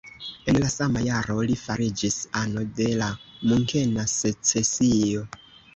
[0.51, 3.13] En la sama jaro li fariĝis ano de la
[3.53, 5.29] Munkena Secesio.